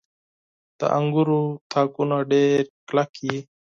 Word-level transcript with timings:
•د 0.79 0.81
انګورو 0.97 1.41
تاکونه 1.71 2.17
ډېر 2.31 2.61
کلک 2.87 3.11
وي. 3.23 3.37